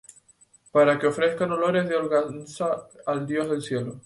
Para 0.71 0.97
que 0.97 1.05
ofrezcan 1.05 1.51
olores 1.51 1.87
de 1.87 1.95
holganza 1.95 2.87
al 3.05 3.27
Dios 3.27 3.47
del 3.51 3.61
cielo. 3.61 3.99